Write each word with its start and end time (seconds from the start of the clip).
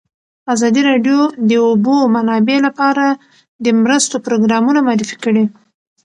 ازادي 0.53 0.81
راډیو 0.89 1.19
د 1.29 1.31
د 1.49 1.51
اوبو 1.67 1.95
منابع 2.15 2.57
لپاره 2.67 3.05
د 3.63 3.67
مرستو 3.83 4.15
پروګرامونه 4.25 4.79
معرفي 4.87 5.17
کړي. 5.23 5.43